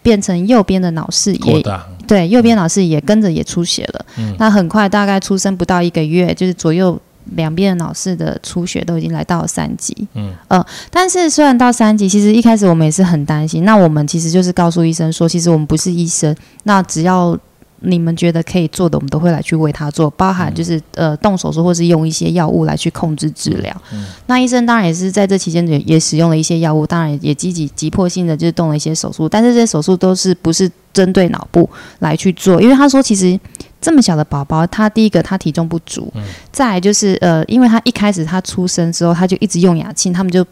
[0.00, 1.62] 变成右边的脑室也
[2.06, 4.06] 对，右边脑室也跟着也出血了。
[4.38, 6.98] 那很快，大概出生不到一个月，就是左右
[7.36, 9.94] 两边的脑室的出血都已经来到了三级。
[10.14, 13.64] 嗯呃，但是虽然到三级，其实一开始我们也是很担心。
[13.64, 16.34] 那我们其实就是告诉医生说，其实我们不是医生，
[16.64, 17.38] 那只要。
[17.86, 23.74] 你们觉得可以做的，我们都会来去为他做，包含就是呃动手术，或是用一些药物来去控制治疗。
[24.26, 31.68] 那医生当然也是在这期间也也使用了一些药物，当然也积极急迫性的就是动了一些手术，但是这些手术都是不是针对脑部
[32.00, 33.38] 来去做，因为他说其实
[33.80, 36.12] 这么小的宝宝，他第一个他体重不足，
[36.50, 40.44] 再来就是呃，因为他一开始他出生之后他就一直用哑器，他们就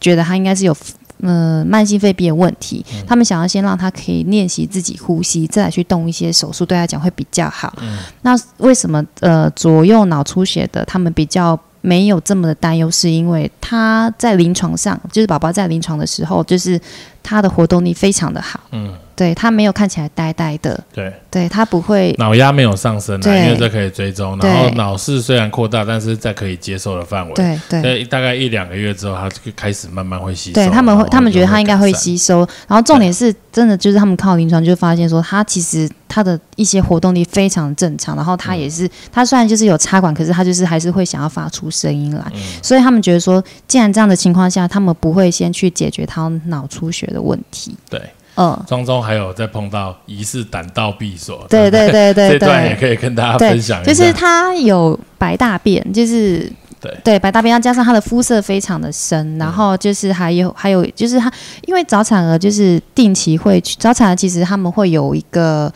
[0.00, 0.76] 觉得他应该是有。
[1.22, 7.74] 呃，慢性肺病的问题，他们想要先让他可以练习自己呼吸，再来去动一些手术，对他讲会比较好。
[8.22, 12.90] 那为什么呃左右脑出血的他们比较没有这么的担忧？
[12.90, 16.80] 是因为他在临床上，就是宝宝在临床的时候，就是
[17.24, 18.60] 他的活动力非常的好。
[18.70, 18.94] 嗯。
[19.16, 24.36] 对他没有看起来呆呆的，对，对他不会脑压没有上升，因为这可以追踪。
[24.40, 27.32] 然后脑室虽然扩大，但是在可以接受的范围。
[27.34, 30.54] 对对，大概一两个月之后，他就开始慢慢会吸收。
[30.54, 32.38] 对他们会，他们觉得他应该会吸收。
[32.66, 38.16] 然后重点是真的，就是他们靠临床就发现说，他其实他的一些活动力非常正常。
[38.16, 42.24] 然后他也是，他虽然就是有插管，可是他就是还是会想要发出声音来。
[42.60, 47.74] 所以他们觉得说，既然这样的情况下，他们不会先去解决他脑出血的问题。
[47.88, 48.02] 对。
[48.36, 53.92] 嗯，庄中还有在碰到疑似胆道闭锁，对对对对， 这段也可以跟大家分享一下。
[53.92, 56.50] 就是他有白大便，就是
[56.80, 61.32] 对对白大便，加上他的肤色非常的深，然后就是还有还有就是他，
[61.66, 65.72] 因为早产儿就是定期会去早产儿，其实他们会有一个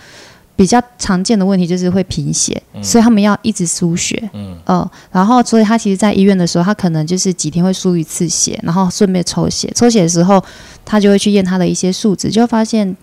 [0.58, 4.28] 比较常见的问题就是会贫血，所以他们要一直输血。
[4.32, 9.72] 嗯呃，然后所以他其实，在医院的时候，他可能就是几天会输一次血，然后顺便抽血。
[9.76, 10.44] 抽血的时候，
[10.84, 12.96] 他就会去验他的一些数值，就会发现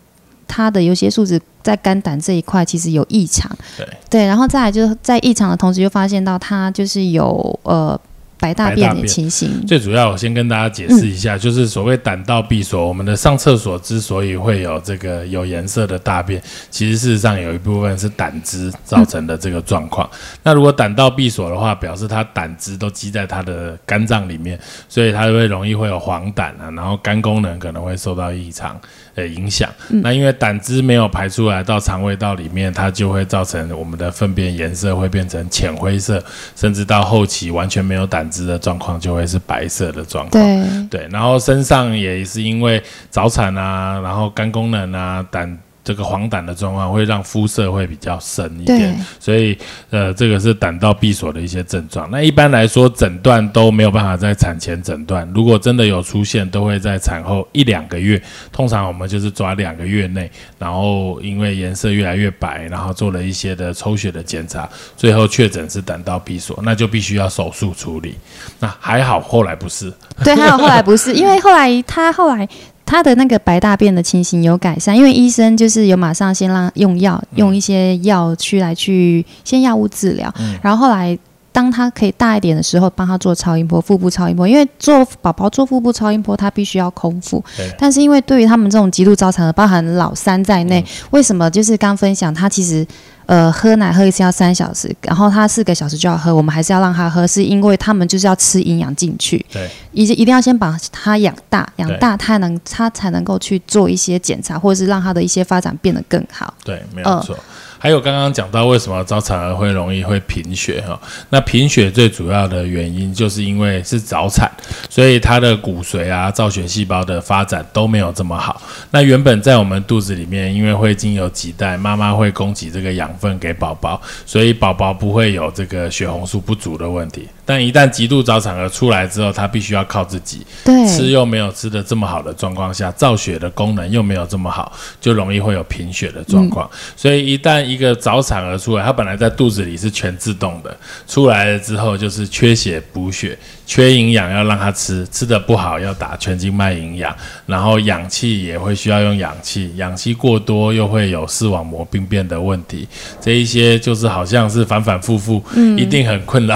[0.49, 3.49] 他的有些数值在肝胆这一块其实有异常。
[3.77, 7.97] 对对，然后再来就是在异常的同时，又发现到他就是有呃
[8.39, 9.65] 白大便的情形。
[9.65, 20.09] 最主要，我先跟大家解释一下，就是所谓胆道闭锁，我们的上厕所之所以会有这个有颜色的大便，其实事实上有一部分是胆汁造成的这个状况。
[20.43, 28.79] 那如果胆道闭锁的话，表示它胆汁都积在它的肝脏里面，所以它会容易会有黄疸啊，然后肝功能可能会受到异常
[29.15, 29.67] 的影响。
[29.87, 36.23] 那因为胆汁没有排出来到肠胃道里面，它就会造成我们的粪便颜色会变成浅灰色，
[36.55, 40.43] 甚至到后期完全没有胆汁的状况，就会是白色的状况。
[40.43, 49.55] 对对，然后身上也是因为早产啊，然后肝功能啊、胆这个黄疸的状况，会让肤色会比较深一点，所以
[49.91, 52.09] 呃，这个是胆道闭锁的一些症状。
[52.09, 58.19] 那一般来说，诊断都没有办法在产前诊断，如果真的有出现，都会在产后一两个月，
[58.51, 64.67] 通常我们就是抓两个月内，然后因为颜色越来越白，然后做了一些的抽血的检查，
[64.97, 68.15] 最后确诊是胆道闭锁，那就必须要手术处理。
[68.59, 69.93] 那还好，后来不是。
[70.23, 72.47] 对，还好后来不是，因为后来他后来
[72.85, 81.17] 他的那个白大便的情形有改善，因为医生就是有马上先让用药，用一些药去来去先药物治疗，嗯然后后来。
[81.55, 87.41] 当他可以大一点的时候，帮他做超音波、腹部超音波，因为做宝宝做腹部超音波，他必须要空腹。
[87.79, 92.85] 但是因为对于他们这种极度早产的，包含老三在内，为什么就是刚分享他其实
[93.25, 99.45] 呃喝奶喝一次要三小时，然后他四个小时就要喝，我们还是要让他喝，是因为他们就是要吃营养进去。
[99.51, 106.53] 对，一一定要先把他养大，养对大他能他才能够去做一些检查，或者是让他的一些发展变得更好。
[106.63, 107.37] 对，没有错。
[107.77, 110.99] 还有刚刚讲到为什么早产儿会容易会贫血哈？
[111.29, 114.49] 那贫血最主要的原因就是因为是早产，
[114.89, 118.61] 所以他的骨髓啊、造血细胞的发展都没有这么好。
[118.91, 127.27] 那原本在我们肚子里面，因为会经由脐带，妈妈会供给这个养分给宝宝，所以宝宝不会有这个血红素不足的问题。
[127.45, 136.69] 但一旦极度早产儿出来之后，他必须要靠自己，对，吃又没有吃的这么好的状况下，造血的功能又没有这么好，就容易会有贫血的状况。
[136.95, 140.75] 所以一旦一个早产儿出来，他本来在肚子里是全自动的，
[141.07, 152.87] 出来了之后就是缺血补血，缺营养要让他吃，吃的不好要打全静脉营养，然后氧气也会需要用氧气，氧气过多又会有视网膜病变的问题，
[153.21, 155.43] 这一些就是好像是反反复复，
[155.77, 156.55] 一定很困扰。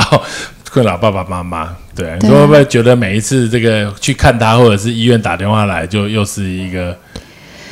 [0.71, 6.95] 困扰爸爸妈妈，对，你对会不会觉得每一次这个去看他，或者是医院打电话来，就又是一个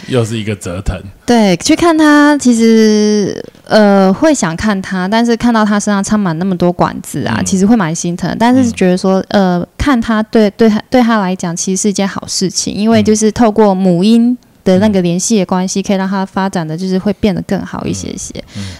[0.07, 0.99] 又是一个折腾？
[1.25, 8.35] 对，去看他，其实呃会想看他，但是看到他身上插满那么多管子啊，嗯其实会蛮心疼。
[8.39, 14.37] 但是觉得说，呃，看他对对他对他来讲，其实是一件好事情，因为就是透过母婴。
[14.67, 18.33] 的那个联系的关系，可以让他发展的就是会变得更好一些些。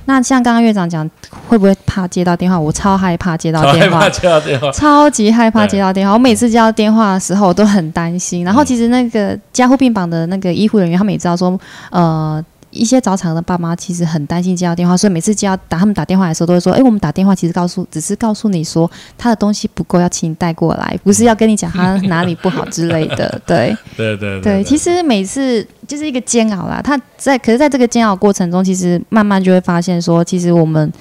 [0.05, 1.09] 那像刚刚院长讲，
[1.47, 2.59] 会不会怕接到电话？
[2.59, 8.43] 我超害怕接到超害电话怕，接到电话，超级害怕接到电话，我每次接到电话的时候，我都很担心。
[8.43, 11.57] 然后其实那个加护病房的那个医护人员，他们也知道说，
[11.91, 12.43] 呃。
[12.71, 23.39] 一些早产的爸妈其实很担心接到电话，所以每次接到打他们打电话的时候，都会说：“哎、我们打电话其实告诉，只是告诉你说他的东西不够，要请你带过来，不是要跟你讲他哪里不好之类的。
[23.47, 26.81] ”对对对对，其实每次就是一个煎熬啦。
[26.83, 30.91] 他在可是在这个煎熬过程中，其实慢慢就会发现说，其实我们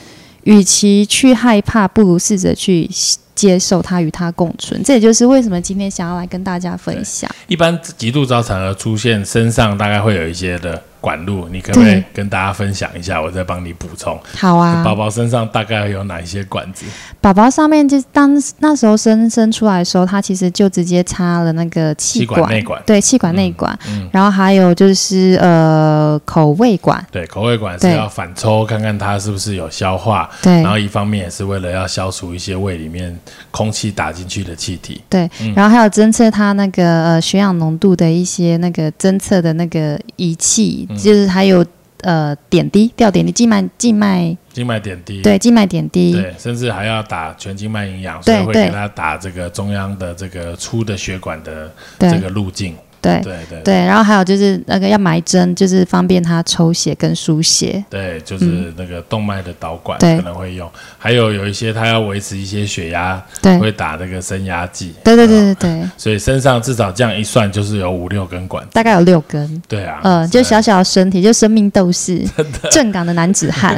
[0.44, 2.88] 与其去害怕，不如试着去
[3.34, 4.80] 接受它，与它共存。
[4.82, 7.30] 这也就是为什么今天想要来跟大家分享。
[7.48, 13.22] 一般极度早产儿出现，身上大概会有一些的管路，你可不可以跟大家分享一下？
[13.22, 14.18] 我再帮你补充。
[14.36, 16.84] 好啊，宝宝身上大概有哪一些管子？
[17.20, 30.28] 宝宝上面就当那时候生生出来的时候，他其实就直接插了那个气气管内管对，气管内管，嗯然后还有就是呃口胃管，对，口胃管是要反抽，看看它是不是有消化。
[30.42, 33.16] 对然后一方面也是为了要消除一些胃里面
[33.52, 35.00] 空气打进去的气体。
[35.08, 40.98] 对，嗯然后还有侦测他那个呃血氧浓度的一些那个侦测的那个仪器，嗯。
[40.98, 41.64] 就是还有
[42.02, 52.10] 呃点滴吊点滴静脉静脉静脉点滴，对静脉点滴，对，甚至还要打全静脉营养，所以会给他打这个中央的这个粗的血管的对。
[52.10, 52.74] 这个路径。
[53.06, 57.84] 对对对对，然后还有就是那个要埋针，就是方便他抽血跟输血。
[57.88, 64.94] 对，就是那个动脉的导管可能会用，还有有一些他要维持一些血压，对会打那个升压剂。
[65.04, 68.70] 对对对嗯对对，所以身上至少这样一算，就是有五六根管子。
[68.72, 69.62] 大概有六根。
[69.68, 72.22] 对啊，嗯，就小小的身体，就生命斗士，
[72.70, 73.76] 正港的男子汉。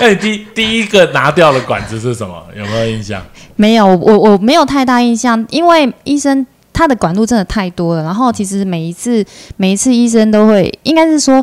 [0.00, 2.42] 哎，第第一个拿掉的管子是什么？
[2.56, 3.22] 有没有印象？
[3.56, 6.46] 没有，我我没有太大印象，因为医生
[6.76, 8.02] 他的管路真的太多了。
[8.02, 9.24] 然后其实每一次
[9.56, 11.42] 每一次医生都会，应该是说。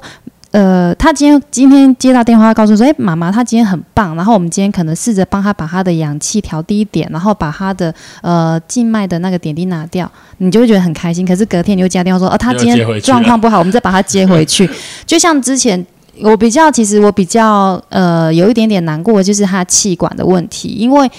[0.54, 4.16] 呃，他今天今天接到电话，告诉说，哎、妈妈，他今天很棒。
[4.16, 7.92] 然后我们今天可能试着帮他把他的氧气调低一点，然后把他的
[8.22, 11.26] 呃静脉的那个点滴拿掉，你就会觉得很开心。
[11.26, 14.70] 可是隔天你就接到电话说，哦，他今天状况不好，我们再把他接回去。
[15.08, 15.84] 就像之前
[16.22, 21.10] 我比较，其实我比较呃有一点点难过，的就是他气管的问题，因为。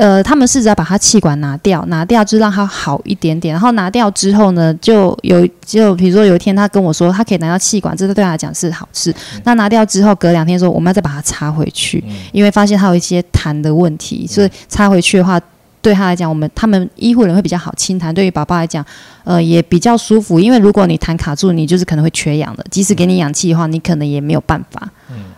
[0.00, 3.52] 呃，他们试着把他气管拿掉，拿掉就让他好一点点。
[3.52, 9.14] 然后拿掉之后呢，就有就比如说有一天他跟我说，他可以拿到气管，这个对他来讲是好事。
[9.44, 15.38] 那拿掉之后，隔两天说我们要再把它插回去，因为发现他有一些痰的问题，所以插回去的话，
[15.82, 18.82] 对他来讲，我们他们医护人会比较好清痰，对于宝宝来讲，
[19.24, 20.40] 呃，也比较舒服。
[20.40, 24.88] 因为如果你痰卡住，你就是可能会缺氧的，即使给你氧气的话，你可能也没有办法。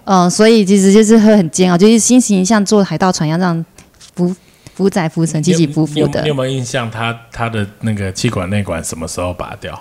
[0.05, 3.65] 嗯、所以其实就是会很煎熬，就是心情像坐海盗船一样，这样
[4.15, 4.33] 浮
[4.75, 6.35] 浮载浮沉，起起伏伏的你有你有。
[6.35, 9.81] 没有印象他他的那个气管内管什么时候拔掉？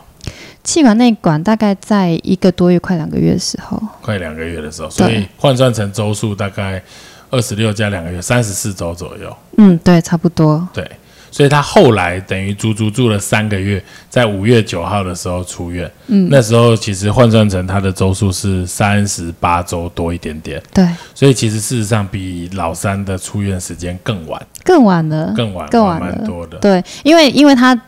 [0.64, 6.82] 气管内管大概在一个多月、快两个月的时候，快两个月的时候，所以换算成周数大概
[7.32, 9.36] 二十六加两个月，三十四周左右。
[9.58, 10.68] 嗯，对，差不多。
[10.72, 10.90] 对，
[11.32, 15.90] 所以他后来等于足足住了三个月，在五月九号的时候出院。
[16.08, 26.58] 嗯，那时候其实换算成他的周数是三十八周多一点点，对，所以其实事实上比老三的出院时间更晚，更晚了，更晚，更晚了蛮多的。
[26.58, 27.80] 对，因为因为他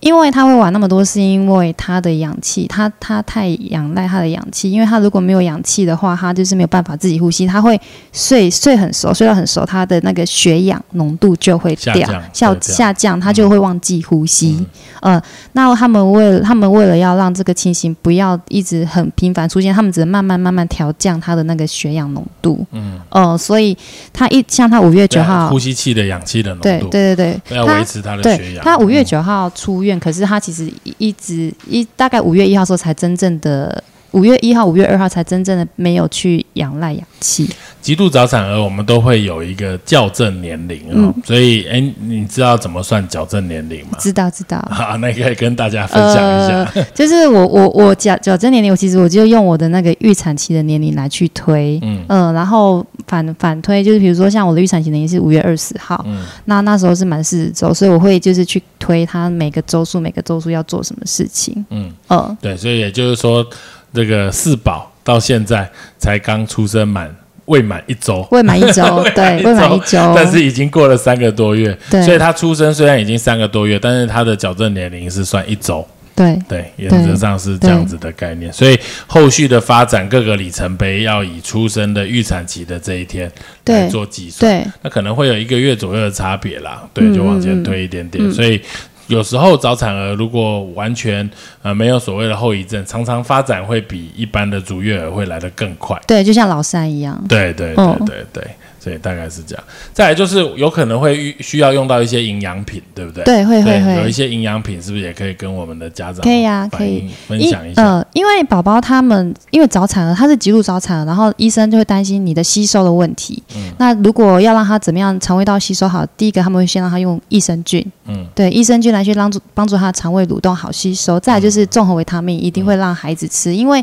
[0.00, 7.78] 因为他会玩那么多，是因为他的氧气，他他太仰赖他的氧气，因为他如果没有氧气的话，他就是没有办法自己呼吸，他会
[8.12, 14.64] 睡睡很熟，睡到很熟，他的那个血氧浓度就会掉下降下下降，他就会忘记呼吸。
[15.00, 15.20] 呃，
[15.52, 22.64] 那他们为了他们为了要让这个情形不要一直很频繁出现，他们只能慢慢慢慢调降他的那个血氧浓度。
[22.72, 23.76] 嗯，呃，所以
[24.12, 28.54] 他一像他五月九号呼，吸器的氧气的浓对度，对对对，他要维持他的血氧。
[28.54, 33.82] 对他五月九号出院，可是他其实一直一大概五月一号时候才真正的。
[34.12, 37.48] 五月一号、五月二号才真正的没有去仰赖氧气，
[37.82, 41.14] 极度早产儿，我们都会有一个校正年龄哦，嗯。
[41.24, 43.98] 所以哎，你知道怎么算矫正年龄吗？
[43.98, 44.58] 知道知道。
[44.70, 46.70] 好，那可以跟大家分享一下。
[46.74, 52.04] 呃， 就是我我我矫矫正年龄，我其实我就用我的那个预产期的年龄来去推，嗯。
[52.08, 56.24] 嗯、然后反反推，就是比如说像我的预产期年龄是五月二十号，嗯。
[56.46, 63.46] 那那时候是满四十周，所以我会就是去推他每个周数每个周数要做什么事情，嗯，嗯、对，所以也就是说，
[63.92, 67.14] 这个四宝到现在才刚出生满
[67.46, 72.02] 未满一周，未满一周， 对，未满一周，但是已经过了三个多月，对。
[72.02, 76.38] 所以他出生虽然已经三个多月，但是他的矫正年龄是算一周，对。
[76.46, 78.52] 对，原则上是这样子的概念。
[78.52, 83.32] 所以后续的发展各个里程碑要以出生的预产期的这一天
[83.64, 84.70] 来做计算，对。
[84.82, 88.60] 那可能会有一个月左右的差别啦，对，嗯就往前推一点点，所以。
[89.08, 91.28] 有时候早产儿如果完全
[91.62, 95.98] 呃没有所谓的后遗症，常常发展会比一般的足月儿会来得更快。
[96.06, 98.44] 对，就像老三一样，对对对嗯对对，
[98.78, 99.64] 所以大概是这样。
[99.94, 103.24] 再来就是有可能会遇需要用到一些营养品，对不对？
[103.24, 104.18] 对，会会会，有一。
[104.18, 107.84] 些营养品是不是也可以跟我们的家长可以啊可以分享一下？
[107.84, 113.40] 呃，因为宝宝他们因为早产儿，他是极度早产儿，然后医生就会担心你的吸收的问题。
[113.54, 121.20] 嗯那如果要让他怎么样肠胃道吸收好，第一个他们会先让他用益生菌，嗯，对，益生菌来去帮助帮助他的肠胃蠕动好吸收。
[121.20, 123.80] 再来就是综合维他命，一定会让孩子吃，因为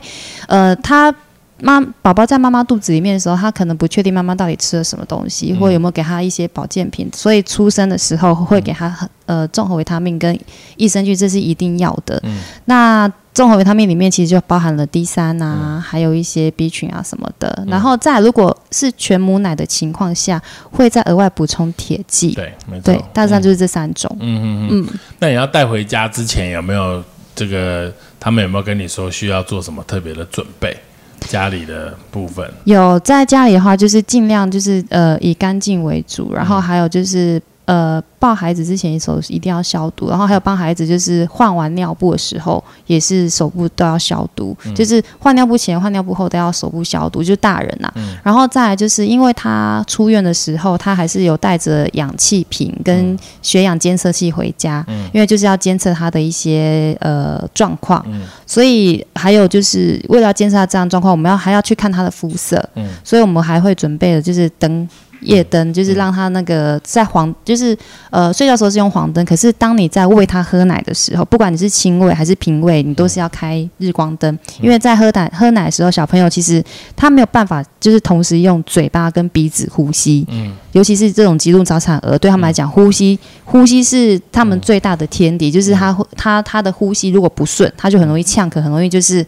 [0.47, 1.15] 呃他。
[1.61, 10.37] 妈，宝宝在妈妈肚子里面的时候，他可能不确定妈妈到底吃了什么东西，或有没有给他一些保健品，所以出生的时候会给他很呃综合维他命跟
[10.75, 12.19] 益生菌，这是一定要的。
[12.23, 17.65] 嗯那综合维他命里面其实就包含了 D 三嗯啊，还有一些 B 群啊什么的。
[17.67, 20.41] 然后再如果是全母奶的情况下，
[20.71, 22.33] 会再额外补充铁剂。
[22.33, 22.93] 对，没错。
[22.93, 24.09] 对，大致上就是这三种。
[24.21, 24.87] 嗯嗯嗯。
[24.89, 27.03] 嗯，那你要带回家之前有没有
[27.35, 27.93] 这个？
[28.17, 30.75] 他们有没有跟你说需要做什么特别的准备？
[31.21, 47.91] 家里的部分，有在家里的话，就是尽量就是呃以干净为主，然后还有就是呃抱孩子之前手一定要消毒，然后还有帮孩子就是换完尿布的时候也是手部都要消毒，就是换尿布前、换尿布后都要手部消毒，就是大人呐、
[48.23, 58.03] 然后再来就是因为他出院的时候，他还是有带着氧气瓶跟血氧监测器回家，因为就是要监测他的一些呃状况，
[58.47, 62.57] 所以还有就是为了要监测他这样状况，我们要还要去看他的肤色，
[63.03, 64.87] 所以我们还会准备的就是灯。
[65.25, 67.77] 夜灯就是让他那个在黄，就是
[68.09, 76.63] 呃睡觉的时候是用黄灯，可是当你在喂他喝奶的时候，不管你是亲喂还是平喂，你都是要开日光灯，因为在喝奶喝奶的时候，小朋友其实
[76.95, 89.25] 他没有办法就是同时用嘴巴跟鼻子呼吸，嗯，尤其是这种极度早产儿，对他们来讲，呼吸呼吸是他们最大的天敌，就是他他他的呼吸如果不顺，他就很容易呛咳，很容易就是。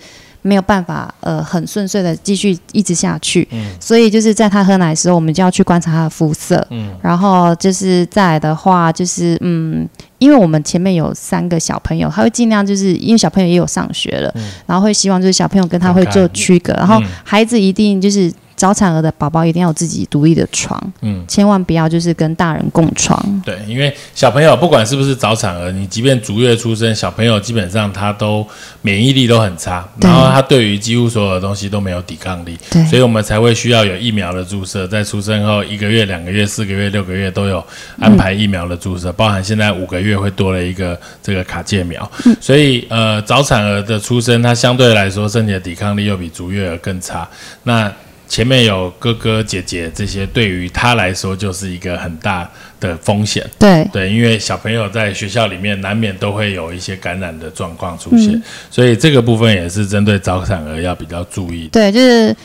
[0.47, 3.47] 没有办法，呃，很顺遂的继续一直下去。
[3.51, 6.65] 嗯，所以就是在他喝奶的时候，我们就要去观察他的肤色。
[6.69, 9.87] 嗯，然后就是再来的话，就是嗯，
[10.19, 14.33] 因为我们前面有三个小朋友，他会尽量就是因为小朋友也有上学了，
[14.65, 18.31] 然后会希望就是小朋友跟他会做区隔，然后孩子一定就是。
[18.57, 23.41] 早产儿的宝宝一定要有自己独立的床，嗯，千万不要就是跟大人共床。
[23.45, 28.45] 对，因为小朋友不管是不是早产儿，你即便足月出生，小朋友基本上他都
[28.81, 37.63] 免疫力都很差，然后他对于几乎所有的东西都没有抵抗力，对，所以我们才会需要有疫苗的注射，在出生后一个月、两个月、四个月、六个月都有
[37.99, 47.29] 安排疫苗的注射，包含现在五个月会多了一个这个卡介苗，所以呃，早产儿的出生，它相对来说身体的抵抗力又比足月儿更差，
[47.61, 47.93] 那。
[48.27, 52.49] 前面有哥哥姐姐这些，对于他来说就是一个很大
[52.79, 53.43] 的风险。
[53.57, 61.67] 对对，因为小朋友在学校里面难免都会有一些感染的状况出现，所以这个部分也是针对早产儿要比较注意。
[61.69, 62.35] 对，就是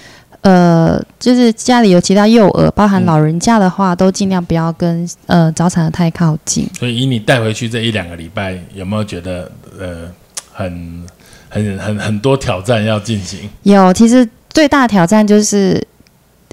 [0.42, 6.66] 呃，就是家里有其他幼儿，包含老人家的话，都尽量不要跟呃早产儿太靠近。
[6.78, 10.08] 所以以你带回去这一两个礼拜，有没有觉得呃
[10.52, 11.04] 很
[11.48, 13.50] 很很很多挑战要进行？
[13.64, 14.28] 有，其实。
[14.52, 15.82] 最大的挑战就是，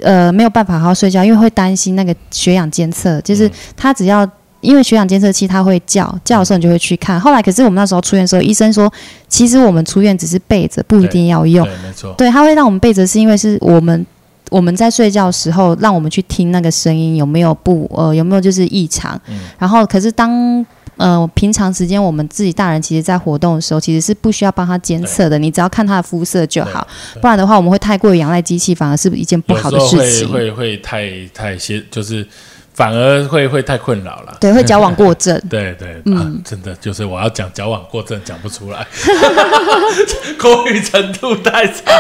[0.02, 3.20] 呃，没有办法好好睡觉，因为会担心那个血氧监测。
[3.22, 4.28] 就是他只要
[4.62, 7.20] 因为血氧监测器，他会叫叫的时候，你就会去看。
[7.20, 8.92] 后来，可是我们那时候出院的时候，医生说，
[9.28, 11.66] 其实我们出院只是备着，不一定要用。
[11.66, 12.14] 对，没错。
[12.18, 14.06] 对，他会让我们备着，是因为是我们
[14.50, 19.20] 我们在睡觉的时候，让我们去听那个声音有没有不呃有没有就是异常。
[19.28, 19.40] 嗯。
[19.58, 20.66] 然后，可是当
[21.00, 26.86] 呃，平常时间我们自己大人其实，在活动的时候，其实是不需要帮他监测的，你只要看他的肤色就好。
[27.22, 30.30] 不然的话，我们会太过于仰赖机器，反而是一件不好的事情。
[30.30, 32.28] 会会太太些，就是
[32.74, 34.36] 反而会会太困扰了。
[34.42, 35.40] 对，会矫枉过正。
[35.50, 38.86] 对对，嗯，真的就是我要讲矫枉过正，讲不出来，
[40.38, 41.94] 口语程度太差。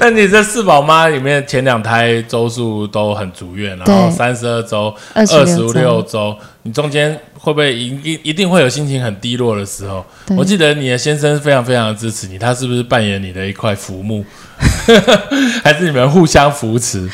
[0.00, 5.36] 那你这四宝妈里面，前两胎周数都很足月，然后三十二周、二十
[5.74, 7.16] 六周，你中间。
[7.46, 10.04] 会不会一一一定会有心情很低落的时候？
[10.36, 14.24] 我记得你的先生非常非常的支持你，他是不是扮演你的一块浮木，
[15.62, 17.08] 还是你们互相扶持？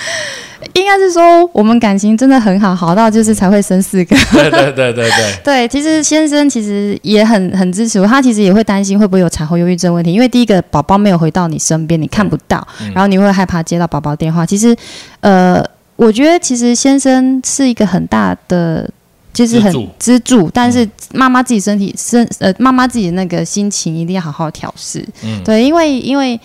[0.72, 4.16] 应该是说我们感情真的很好，好到就是才会生四个。
[4.32, 5.34] 对对对对对。
[5.44, 14.46] 对，其实先生其实也很很支持我，他其实也会担心会不会有产后忧郁症问题，因为第一个宝宝没有回到你身边，你看不到，然后你会害怕接到宝宝电话。
[14.46, 14.74] 其实，
[15.20, 15.62] 呃，
[15.96, 18.88] 我觉得其实先生是一个很大的。
[19.32, 25.06] 就是很资助，但是妈妈自己身体身呃，妈妈自己的那个心情一定要好好调试。
[25.22, 26.38] 嗯，对，因为因为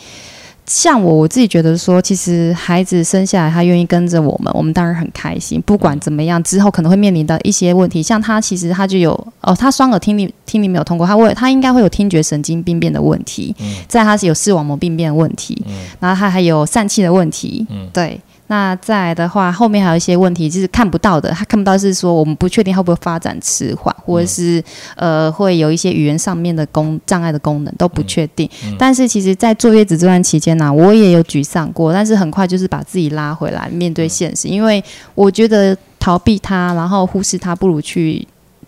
[0.66, 5.62] 像我我自己觉得说，其实孩子生下来他愿意跟着我们，我们当然很开心。
[5.62, 13.56] 不管怎么样，之后可能会面临到一些问题，像他其实他就有哦，他双耳听力听力没有通过，他会他应该会有听觉神经病变的问题。
[13.60, 15.62] 嗯，在他是有视网膜病变的问题。
[15.68, 17.66] 嗯，然后他还有疝气的问题。
[17.70, 18.20] 嗯，对。
[18.50, 21.30] 那再来的话，后面还有一些问题，就是看不到的。
[21.32, 24.64] 他看不到是说，我们不确定会不会发展迟缓，或者是
[24.96, 28.50] 呃，会有一些语言上面的功障碍的功能都不确定。
[28.80, 34.48] 但是其实，在坐月子这段期间呢，我也有沮丧过，但是很快就是把自己拉回来，面对现实。
[34.48, 34.82] 因为
[35.14, 38.26] 我觉得逃避他，然后忽视他，不如去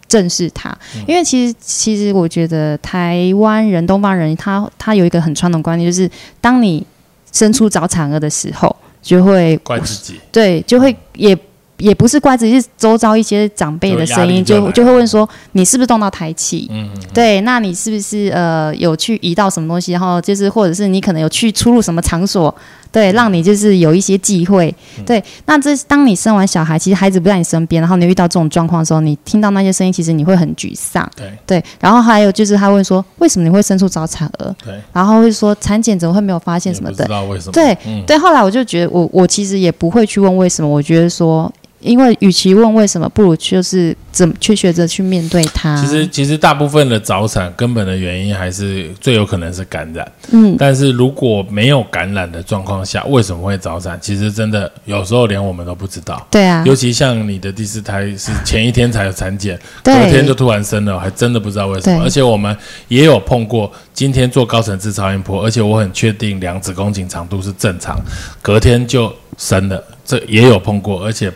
[0.09, 0.77] 正视他。
[1.07, 6.11] 因为其实，其实我觉得台湾人、东方人，他他有一个很传统观念，就是
[6.41, 6.85] 当你
[7.31, 8.75] 生出早产儿的时候。
[9.01, 11.37] 就会怪自己，对，就会也
[11.77, 16.67] 也不是怪自己，是周遭一些长辈的声音，就就会问说，你是不是动到胎气？
[16.69, 19.93] 嗯，对，那你是不是呃有去移到什么东西？
[19.93, 22.53] 然后就是或者是你可能有去出入什么场所？
[22.91, 24.73] 对，让你就是有一些忌讳。
[25.05, 31.09] 对，那这当你生完小孩，其实孩子不在你身边，然后你遇到这种状况的时候，你听到那些声音，其实你会很沮丧。
[31.15, 31.63] 对，对。
[31.79, 34.55] 然后还有就是他问说，为什么你会生出早产儿？
[34.63, 34.73] 对。
[34.91, 36.97] 然后会说产检怎么会没有发现什么的？
[36.97, 37.51] 不知道为什么。
[37.51, 37.77] 对，
[38.07, 38.17] 对。
[38.17, 40.69] 后来我就觉得，我我其实也不会去问为什么。
[40.69, 41.51] 我觉得说。
[41.79, 45.75] 因为与其问为什么，不如就是怎么去学着去面对它。
[45.81, 50.11] 其实，其实大部分的早产根本的原因还是最有可能是感染。
[50.31, 53.97] 嗯，但是如果没有感染的状况下，为什么会早产？
[54.01, 56.27] 其实真的有时候连我们都不知道。
[56.29, 62.03] 对啊，尤其像你的第四胎是前一天才有产检，隔天就突然生了，还真的不知道为什么。
[62.03, 62.55] 而且我们
[62.89, 67.97] 也有碰过，今天做高层次超音波，而且我很确定两子宫颈长度是正常，
[68.41, 71.31] 隔天就生了，这也有碰过，而且。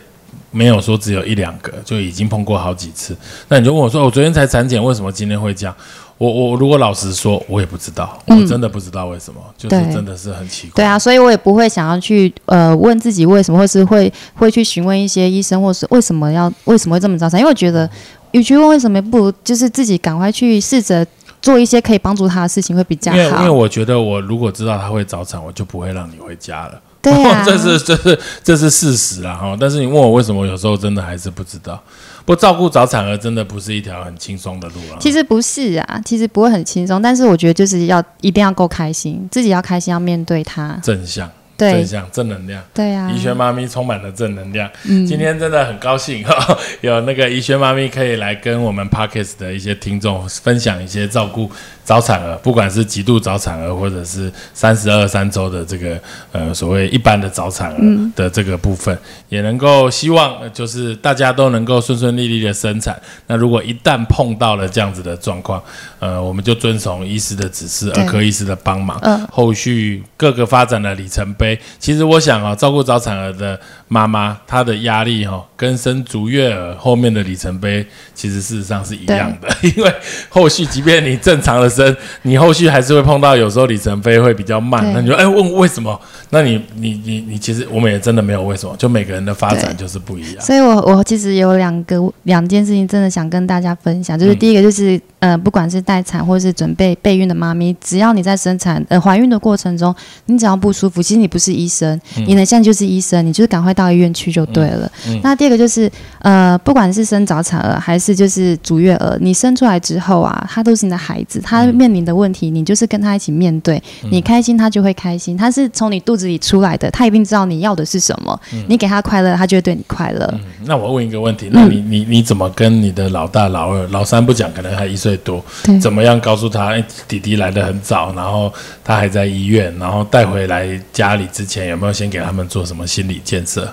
[0.54, 3.16] 没有说只有一两个，就已经碰过好几次。
[3.48, 5.74] 那你就问我说：“我昨天才产检，为什么今天会这样？”
[6.16, 10.76] 我我如果老实说，我也不知道，我真的不知道为什么，就是真的是很奇怪。
[10.76, 17.90] 对啊，所以我也不会想要去呃问自己为什么，或是会会去询问一些医生，或是为什么要为什么会这么早产，因为我觉得，
[18.30, 21.04] 与其问为什么，不如就是自己赶快去试着
[21.42, 23.50] 做一些可以帮助他的事情会比较因为因为。
[23.50, 26.80] 我觉得我如果知道他会早产，我就不会让你回家了。
[27.04, 29.56] 对啊， 这是这是这是事实啦哈。
[29.60, 31.80] 但是你问我为什么，有时候真的还是不知道。
[32.24, 34.96] 不过照顾早产儿真的不是一条很轻松的路啊。
[34.98, 40.78] 其实不是啊，其实不会很轻松，但是我觉得就是要一定要够开心，自己要开心，要面对它。
[40.82, 42.62] 正向，正对向，正能量。
[42.72, 45.06] 对啊，怡轩妈咪充满了正能量，嗯。
[45.06, 51.50] 今天真的很高兴哈， 有那个怡轩妈咪可以来跟我们 Parkes 的一些听众分享一些照顾
[51.84, 56.00] 早产儿，不管是极度早产儿或者是三十二三周的这个
[56.32, 58.96] 呃所谓一般的早产儿的这个部分，
[59.28, 63.00] 也能够希望呃就是大家都能够顺顺利利的生产。
[63.26, 65.62] 那如果一旦碰到了这样子的状况，
[65.98, 69.24] 呃，我们就遵从医师的指示，儿科医师的帮忙，嗯。
[69.30, 71.43] 后续各个发展的里程碑，
[71.78, 77.84] 其实我想啊，照顾早产儿的妈妈，她的压力哈、跟生足月儿后面的里程碑，
[78.14, 79.48] 其实事实上是一样的。
[79.76, 79.92] 因为
[80.28, 84.92] 后续即便你正常的生，你后续还是会碰到有时候里程碑会比较慢。
[84.92, 86.00] 那你就哎问为什么？
[86.30, 90.44] 那你你你你其实我们也真的没有为什么，就每个人的发展就是不一样。
[90.44, 99.94] 所以我我其实有两个两件事情，真的想跟大家分享，就是嗯第一个就是、呃，不管是待产或是准备备孕的妈咪，只要你在生产呃怀孕的过程中，
[100.26, 104.86] 你只要不舒服，其实你不是医生，你能现在就是医生，你就是赶快到医院去就对了。
[105.06, 105.20] 嗯嗯。
[105.22, 120.28] 那第二个就是呃，不管是生早产儿还是就是足月儿，你生出来之后啊，他都是你的孩子，他面临的问题，你就是跟他一起面对，你开心他就会开心，他是从你肚子里出来的，他一定知道你要的是什么，你给他快乐，他就会对你快乐。
[120.34, 125.44] 嗯，那我问一个问题，那你你你怎么跟你的老大、老二、老三不讲，可能还一岁多，
[125.80, 128.52] 怎么样告诉他，哎，弟弟来的很早，然后
[128.82, 133.72] 他还在医院，然后带回来家里之前，有没有先给他们做什么心理建设？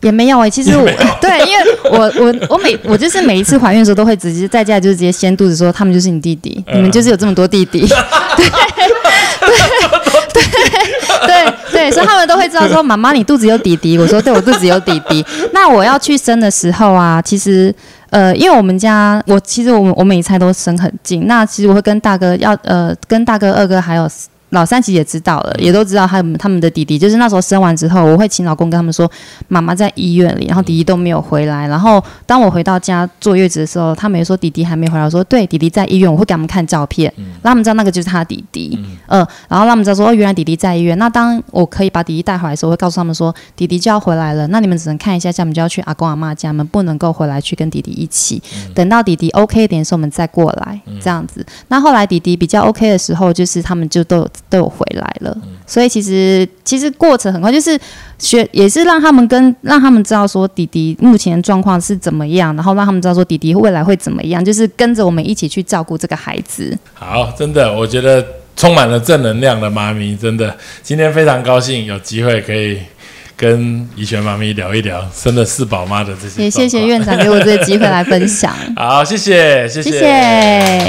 [0.00, 0.84] 也没有哎、其实我
[1.22, 7.86] 对，因为我我我每我就是每一次怀孕的时候都会直接在家里就直接掀肚子说他们就是你弟弟，嗯你们就是有这么多弟弟，
[8.36, 8.48] 对
[10.32, 10.44] 对
[11.24, 15.24] 对对，所以他们都会知道说妈妈你肚子有弟弟，我说对我肚子有弟弟。
[15.52, 17.72] 那我要去生的时候啊，其实。
[18.12, 24.06] 呃，因为我们家我其实我我每一餐都生很近，那其实我会跟大哥要呃跟大哥二哥还有
[24.52, 29.10] 老三其实也知道了，也都知道他们他们的弟弟，就是那时候生完之后，我会请老公跟他们说，
[29.48, 31.66] 妈妈在医院里，然后弟弟都没有回来。
[31.66, 35.04] 然后当我回到家坐月子的时候，他们也说弟弟还没回来。
[35.04, 38.78] 我说对，弟弟在医院，我会给他们看照片，让他们知道那个就是他弟弟。
[39.08, 40.98] 嗯、然后让他们知道说哦，原来弟弟在医院。
[40.98, 48.42] 那当我可以把弟弟带回来的时候，我会告诉他们说，弟弟就要回来了，那你们只能看一下，下面就要去阿公阿妈家，你们不能够回来去跟弟弟一起。
[48.74, 51.44] 等到弟弟 OK 一点的时候，我们再过来，这样子。
[51.68, 55.36] 那后来弟弟比较 OK 的时候，就是他们就都有都有回来了。
[55.66, 57.78] 所以其实其实过程很快，就是
[58.18, 66.76] 学也是让他们跟让他们知道说弟弟目前状况是怎么样，然后让他们知道说弟弟未来会怎么样，就是跟着我们一起去照顾这个孩子。
[66.94, 68.24] 好，真的，我觉得
[68.56, 72.78] 充满了正能量的妈咪，真的，今天非常高兴有机会可以
[73.34, 76.44] 跟怡璇妈咪聊一聊生了四宝妈的这些。
[76.44, 76.86] 也谢谢。
[76.86, 80.86] 院长给我这个机会来分享， 好，谢谢，谢谢谢。